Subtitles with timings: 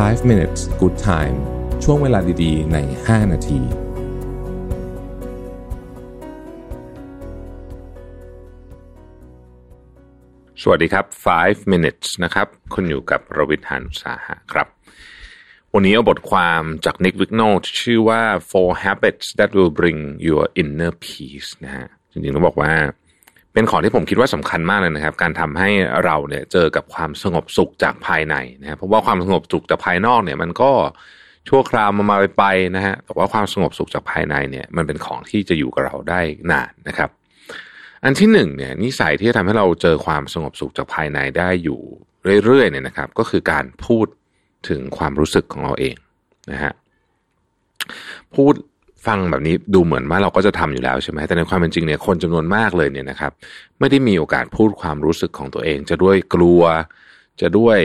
[0.00, 1.36] 5 minutes good time
[1.84, 3.60] ช่วงเวลาดีๆ ใน 5 นาที
[10.62, 11.06] สวัสดีครับ
[11.40, 14.68] 5 minutes นะครับ คุณอยู่กับรวิทยานุสาหะครับ
[15.74, 20.42] วันนี้เอาบทความจาก Nick w i g n o l ชื่อว่า four habits that will bring your
[20.60, 22.72] inner peace นะฮะ จริงๆต้องบอกว่า
[23.52, 25.70] เป็นของที่ผมคิดว่าสำคัญมากเลยนะครับ การทำให้
[26.04, 30.70] เราเนี่ยเจอกับความสงบสุขจากภายในนะครับเพราะว่าความสงบสุขจากภายนอกเนี่ย มันก็
[31.48, 32.44] ชั่วคราวมามาไปไป
[32.76, 37.10] นะฮะแต่ว่าความสงบสุขจากภายในเนี่ย มันเป็นของที่จะอยู่กับเราได้นานนะครับ
[38.04, 41.80] อันที่หนึ่งเนี่ยนิสัยที่จะทำให้เราเจอความสงบสุขจากภายในได้อยู่
[42.44, 44.06] เรื่อยๆเนี่ยนะครับ ก็คือการพูด
[44.68, 45.96] ถึงความรู้สึกของเราเอง
[46.52, 46.72] นะฮะ
[48.34, 48.54] พูด
[49.06, 53.32] ฟังแบบนี้ดูเหมือนว่าเราก็จะทำอยู่แล้วใช่ไหมแต่ในความเป็นจริงเนี่ยคนจำนวนมากเลยเนี่ยนะครับ
[53.80, 56.62] ไม่ได้มีโอกาสพูดความรู้สึกของตัวเอง จะด้วยกลัว
[57.40, 57.78] จะด้วย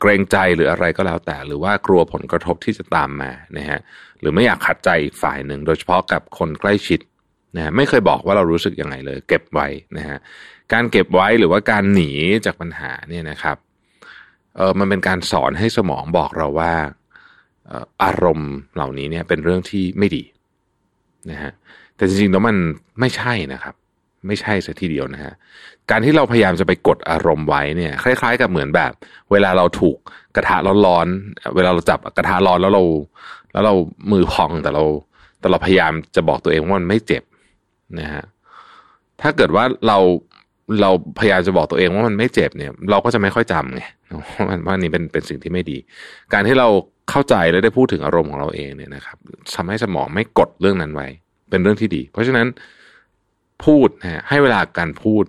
[0.00, 3.78] เกรงใจหรืออะไรก็แล้วแต่ หรือว่ากลัวผลกระทบที่จะตามมานะฮะ
[4.20, 7.00] หรือไม่อยากขัดใจอีกฝ่ายหนึ่ง โดยเฉพาะกับคนใกล้ชิด
[7.56, 10.18] นะไม่เคยบอกว่าเรารู้สึกยังไงเลย เก็บไว้นะฮะ
[10.72, 12.10] การเก็บไว้หรือว่าการหนี
[12.46, 13.56] จากปัญหาเนี่ยนะครับ
[14.56, 16.72] เออมันเป็นการสอนให้สมองบอกเราว่า
[18.02, 20.24] อารมณ์เหล่านี้เนี่ยเป็นเรื่องที่ไม่ดี
[21.30, 21.52] นะฮะ
[21.96, 22.56] แต่จริงๆแล้วมัน
[23.00, 23.74] ไม่ใช่นะครับ
[24.26, 25.32] ไม่ใช่สัทีเดียวนะฮะ
[25.90, 28.92] การที่เราพยายามจะไปกดอารมณ์ไว้เนี่ย คล้าย ๆ กับเหมือนแบบ
[29.32, 29.96] เวลาเราถูก
[30.36, 30.56] กระทะ
[30.86, 32.82] ร้อนๆเวลาเราจับกระทะร้อนแล้วเรา
[33.52, 33.74] แล้วเรา
[34.12, 34.84] มือพองแต่เรา
[35.40, 37.22] แต่เราพยายามจะบอกตัวเองว่ามันไม่เจ็บ
[38.00, 38.24] นะฮะ
[39.20, 39.98] ถ้าเกิดว่าเรา
[40.80, 43.82] เราพยายามจะบอกตัวเองว่ามันไม่เจ็บเนี่ย เราก็จะไม่ค่อยจำไง
[44.66, 45.78] ว่านี่เป็นเป็นสิ่งที่ไม่ดี
[46.32, 46.68] การที่เรา
[47.10, 49.16] เข้าใจและได้พูดถึงอารมณ์ของเราเองเนี่ยนะครับ
[49.56, 51.08] ทำให้สมองไม่กดเรื่องนั้นไว้
[51.50, 52.46] เป็นเรื่องที่ดี เพราะฉะนั้น
[53.64, 55.24] พูดนะให้เวลาการพูด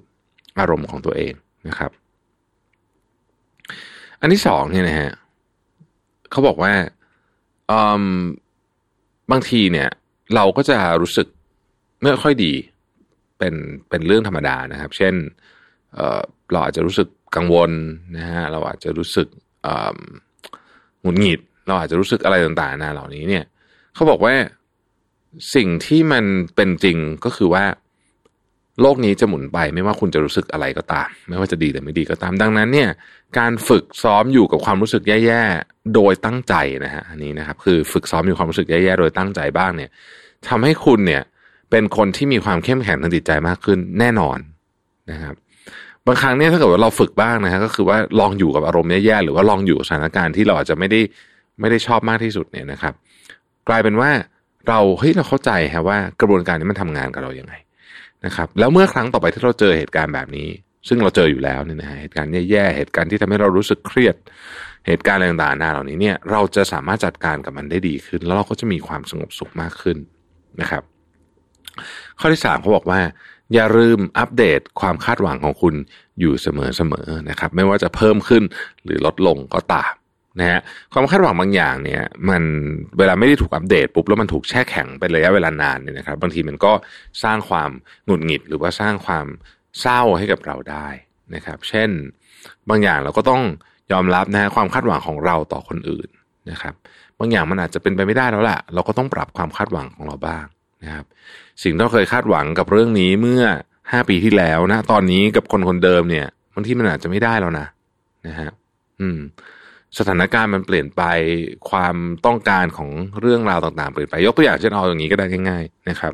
[0.59, 1.33] อารมณ์ของตัวเอง
[1.67, 1.91] นะครับ
[4.21, 5.11] อันที่สองเนี่ยนะฮะ
[6.31, 6.73] เขาบอกว่า
[9.31, 9.89] บางทีเนี่ย
[10.35, 11.27] เราก็จะรู้สึก
[12.01, 12.53] ไม่ค่อยดี
[13.37, 13.53] เป็น
[13.89, 15.13] เป็นเรื่องธรรมดานะครับ เช่น
[15.95, 17.71] เเราอาจจะรู้สึกกังวล
[18.17, 19.27] นะฮะเราอาจจะรู้สึก
[21.01, 23.43] หงุดหงิด เราอาจจะรู้สึกอะไรต่างๆนาเหล่านี้เนี่ย
[23.93, 24.33] เขาบอกว่า
[25.55, 27.65] สิ่งที่มันเป็นจริงก็คือว่า
[28.81, 32.89] โลกนี้จะหมุนไปไม่ว่าคุณจะรู้สึกอะไรก็ตาม ไม่ว่าจะดีหรือไม่ดีก็ตาม ดังนั้นเนี่ย
[33.37, 36.53] การฝึกซ้อมอยู่กับความรู้สึกแย่ๆโดยตั้งใจ
[36.85, 39.89] นะฮะอันนี้นะครับ คือฝึกซ้อมอยู่ความรู้สึกแย่ๆโดยตั้งใจบ้างเนี่ย
[40.47, 41.23] ทำให้คุณเนี่ย
[41.71, 44.37] เป็นคนที่มีความเข้มแข็งทางจิตใจมากขึ้นแน่นอน
[45.11, 45.35] นะครับ
[46.05, 50.99] บางครั้งเนี่ยถ้าเกิดว่าเราฝึกบ้างนะฮะก็คือว่าลองอยู่กับอารมณ์แย่ๆหรือว่าลองอยู่สถานการณ์ที่เราอาจจะไม่ได้
[51.59, 52.93] ไม่ได้ชอบมากที่สุดเนี่ยนะครับ
[53.67, 54.09] กลายเป็นว่า
[54.67, 57.53] เราเฮ้ยเราเข้าใจฮะว่ากระบวนการนี้มันทำงานกับเราอย่างไง
[58.25, 60.47] นะครับแล้วเมื่อครั้งต่อไปที่เราเจอเหตุการณ์แบบนี้
[60.87, 64.15] ซึ่งเราเจออยู่แล้วเนี่ยนะฮะเหตุการณ์แย่ๆเหตุการณ์ที่ทำให้เรารู้สึกเครียด
[64.87, 69.97] เหตุการณ์ต่างๆนาเหล่านี้เนี่ยเราจะสามารถจัดการกับมันได้ดีขึ้น แล้วเราก็จะมีความสงบสุขมากขึ้น
[70.61, 70.83] นะครับ
[72.19, 72.99] ข้อที่สามเขาบอกว่า
[73.53, 75.75] อย่าลืมอัปเดตความคาดหวังของคุณ
[76.19, 78.43] อยู่เสมอๆนะครับ ไม่ว่าจะเพิ่มขึ้น
[78.85, 79.93] หรือลดลงก็ตาม
[80.39, 80.59] นะฮะ
[80.93, 82.43] ความคาดหวังบางอย่างเนี่ยมัน
[82.97, 86.73] เวลาไม่ได้ถูกอัปเดตปุ๊บแล้วมันถูกแช่แข็งเป็นระยะเวลานานเนี่ยนะครับ บางทีมันก็
[87.23, 87.69] สร้างความ
[88.05, 89.25] หงุดหงิดหรือว่าสร้างความ
[89.81, 90.87] เศร้าให้กับเราได้
[91.35, 91.89] นะครับ เช่น
[92.69, 93.41] บางอย่างเราก็ต้อง
[93.91, 96.09] ยอมรับนะความคาดหวังของเราต่อคนอื่น
[96.51, 96.73] นะครับ
[97.19, 100.45] บางอย่างมันอาจจะเป็นไปไม่ได้แล้วแหละเราก็ต้องปรับความคาดหวังของเราบ้าง
[100.83, 101.05] นะครับ
[101.63, 103.43] สิ่งที่เราเคยคาดหวังกับเรื่องนี้เมื่อ
[103.91, 107.65] ห้าปีที่แล้วนะ ตอนนี้กับคนคนเดิมเนี่ยบางทีมันอาจจะไม่ได้แล้วนะ
[108.27, 108.49] นะฮะ
[108.99, 109.19] อืม
[109.97, 111.03] สถานการณ์มันเปลี่ยนไป
[111.69, 111.95] ความ
[112.25, 112.89] ต้องการของ
[113.21, 116.13] เรื่องราวต่างๆเปลี่ยนไป ยกตัวอย่างเช่นเอาอย่างนี้ก็ได้ง่าย ๆ นะครับ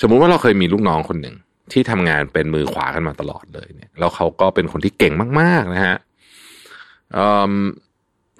[0.00, 1.36] สมมุติว่าเราเคยมีลูกน้องคนหนึ่ง
[1.72, 5.96] ที่ทำงานเป็นมือขวากันมาตลอดเลยเนี่ยแล้วเขาก็เป็นคนที่เก่งมาก ๆ นะฮะ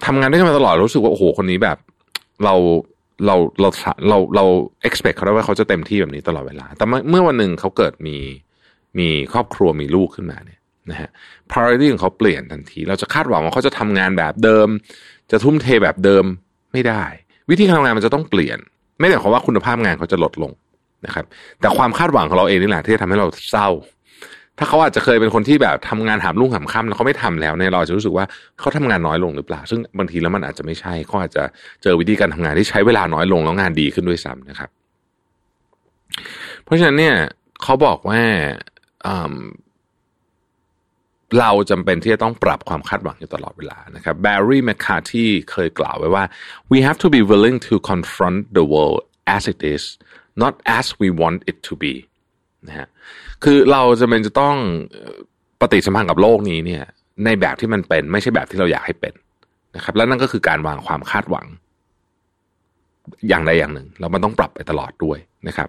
[0.06, 1.78] ทำงานด้วยกันมาตลอดรู้สึกว่าโอ้โหคนนี้แบบ
[2.44, 2.54] เรา
[3.27, 3.69] เราเรา
[4.09, 4.44] เราเรา
[4.88, 8.16] expect เขาได้ว่าเขาจะเต็มที่แบบนี้ตลอดเวลา แต่เมื่อวันหนึ่งเขาเกิดมี
[8.99, 10.60] มีครอบครัวมีลูกขึ้นมาเนี่ย
[10.91, 11.10] นะฮะ
[11.50, 14.69] priority ของเขาเปลี่ยนทันที เราจะคาดหวังว่าเขาจะทำงานแบบเดิม
[15.30, 16.24] จะทุ่มเทแบบเดิม
[16.72, 17.04] ไม่ได้
[17.51, 18.59] วิธีการทำงานมันจะต้องเปลี่ยน
[19.01, 20.53] ไม่ได้หมายความว่าคุณภาพงานเขาจะลดลง
[21.07, 21.25] นะครับ
[21.60, 23.68] แต่ความคาดหวังของเราเองนี่แหละที่จะทำให้เราเศร้า
[24.59, 28.25] ถ้าเขาอาจจะเคยเป็นคนที่แบบทำงานหามรุ่งหามค่ำแล้วเขาไม่ทำแล้วเนี่ยเราจะรู้สึกว่า
[28.60, 31.43] เขาทำงานน้อยลงหรือเปล่า ซึ่งบางทีแล้วมันอาจจะไม่ใช่เขาอาจจะ
[31.83, 34.71] เจอวิธีการทำงานที่ใช้เวลาน้อยลงแล้วงานดีขึ้นด้วยซ้ำนะครับ
[36.65, 37.16] เพราะฉะนั้นเนี่ย
[37.63, 38.22] เขาบอกว่า
[41.41, 46.25] เราจำเป็นที่จะต้องปรับความคาดหวังอยู่ตลอดเวลานะครับแบร์รี่แมคคาที่เคยกล่าวไว้ว่า
[46.72, 49.01] we have to be willing to confront the world
[49.37, 49.84] as it is
[50.43, 51.95] not as we want it to be
[52.68, 52.88] นะฮะ
[53.44, 54.56] คือเราจะเป็นจะต้อง
[55.60, 56.82] ปฏิสัมพันธ์กับโลกนี้เนี่ย
[57.24, 59.14] ในแบบที่มันเป็นไม่ใช่แบบที่เราอยากให้เป็น
[59.76, 61.47] นะครับ แล้วนั่นก็คือการวางความคาดหวัง
[63.28, 65.18] อย่างใดอย่างหนึ่งแล้วมันต้องปรับไปตลอดด้วย
[65.48, 65.68] นะครับ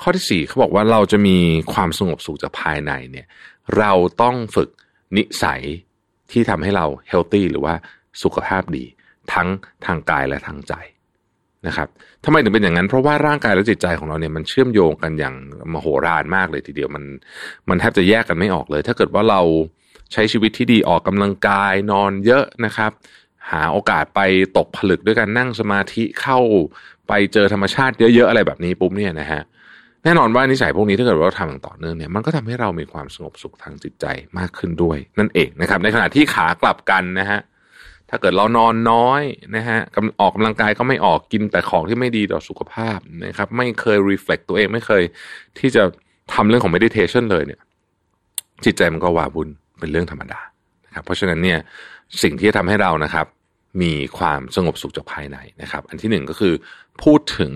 [0.00, 1.36] ข้อที่สี่เขาบอกว่าเราจะมี
[1.72, 3.26] ความสงบสุขจากภายในเนี่ย
[3.78, 4.68] เราต้องฝึก
[5.16, 5.62] นิสัย
[6.30, 7.74] ที่ทำให้เราเฮลตี้หรือว่า
[8.22, 8.84] สุขภาพดี
[9.32, 9.48] ทั้ง
[9.86, 10.72] ทางกายและทางใจ
[11.66, 11.88] นะครับ
[12.24, 15.34] ทำไมถึงเป็นอย่างนั้น เพราะว่าร่างกายและจิตใจของเราเนี่ยมันเชื่อมโยงกันอย่าง
[15.72, 17.04] มโหฬารมากเลยทีเดียวมัน
[17.68, 19.40] มันแทบจะแยกกันไม่ออกเลย ถ้าเกิดว่าเรา
[20.12, 22.90] ใช้ชีวิตที่ดีออกกำลังกายนอนเยอะนะครับ
[23.50, 24.20] หาโอกาสไป
[24.56, 26.38] ตกผลึกด้วยการนั่งสมาธิเข้า
[27.08, 29.42] ไปเจอธรรมชาติเยอะๆอะไรแบบนี้ปุ๊บเนี่ยนะฮะ
[30.04, 34.06] แน่นอนว่านิสัยพวกนี้ถ้าเกิดว่าเราทำอย่างต่อเนื่องเนี่ยมันก็ทำให้เรามีความสงบสุขทางจิตใจ
[34.38, 37.40] มากขึ้นด้วย นั่นเองนะครับ ในขณะที่ขากลับกันนะฮะ
[38.10, 39.22] ถ้าเกิดเรานอนน้อย
[39.56, 39.80] นะฮะ
[40.20, 45.02] ออกกำลังกายก็ไม่ออกกินแต่ของที่ไม่ดีต่อสุขภาพนะครับ ไม่เคยรีเฟล็กตัวเองไม่เคย
[45.58, 45.82] ที่จะ
[46.34, 47.60] ทำเรื่องของ meditation เลยเนี่ย
[48.64, 49.48] จิตใจมันก็วาบุญ
[49.78, 50.40] เป็นเรื่องธรรมดา
[50.86, 51.58] นะครับ เพราะฉะนั้นเนี่ย
[52.22, 53.26] สิ่งที่จะทำให้เรานะครับ
[53.82, 56.54] มีความสงบสุขจากภายในนะครับ อันที่หนึ่งก็คือ
[57.02, 57.52] พูดถึง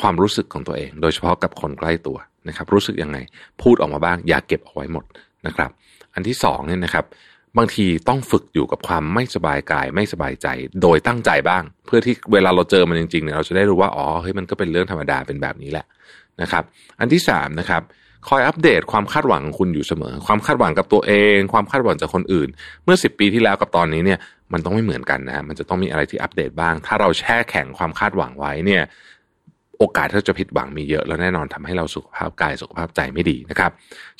[0.00, 2.18] ความรู้สึกของตัวเอง โดยเฉพาะกับคนใกล้ตัว
[2.48, 3.18] นะครับ รู้สึกยังไง
[3.62, 5.04] พูดออกมาบ้าง อย่าเก็บเอาไว้หมด
[5.46, 5.70] นะครับ
[6.14, 7.04] อันที่สองเนี่ยนะครับ
[7.58, 10.46] บางทีต้องฝึกอยู่กับความไม่สบายกายไม่สบายใจ
[10.82, 15.86] โดยตั้งใจบ้าง เพื่อที่เวลาเราเจอมันจริงๆเนี่ยเราจะได้รู้ว่าอ๋อเฮ้ยมันก็เป็นเรื่องธรรมดาเป็นแบบนี้แหละ
[16.42, 16.64] นะครับ
[17.00, 17.82] อันที่สามนะครับ
[18.28, 22.48] คอยอัปเดตความคาดหวังของคุณอยู่เสมอ ความคาดหวังกับตัวเอง ความคาดหวังจากคนอื่น
[22.84, 24.18] เมื่อสิบปีที่แล้วกับตอนนี้เนี่ย
[24.52, 28.82] มันต้องไม่เหมือนกันนะมันจะต้องมีอะไรที่อัปเดตบ้าง ถ้าเราแช่แข็งความคาดหวังไว้เนี่ย
[29.78, 33.70] โอกาสที่จะผิดหวังมีเยอะ แล้วแน่นอนทำให้เราสุขภาพกายสุขภาพใจไม่ดีนะครับ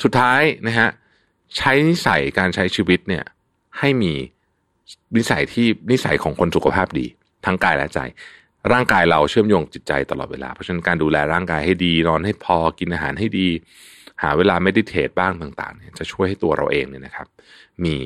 [0.03, 0.89] สุดท้ายนะฮะ
[1.57, 3.25] ใช้นิสัยการใช้ชีวิตเนี่ย
[3.79, 4.13] ให้มี
[5.17, 7.07] นิสัยที่นิสัยของคนสุขภาพดี
[7.47, 7.99] ทั้งกายและใจ
[8.73, 13.49] ร่างกายเราเชื่อมโยงจิตใจตลอดเวลา เพราะฉะนั้นการดูแลร่างกายให้ดี นอนให้พอกินอาหารให้ดี
[14.23, 17.27] หาเวลาเมดิเทตบ้างต่างๆเนี่ยจะช่วยให้ตัวเราเองเนี่ยนะครับ
[17.85, 17.97] มี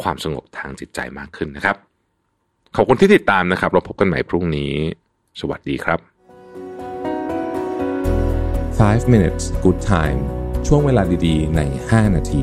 [0.00, 1.76] ความสงบทางจิตใจมากขึ้นนะครับ
[2.76, 4.72] ขอบคุณที่ติดตามนะครับ เราพบกันใหม่พรุ่งนี้
[5.40, 5.98] สวัสดีครับ
[8.78, 12.34] 5 minutes good time ช่วงเวลาดีๆ ใน 5 นาท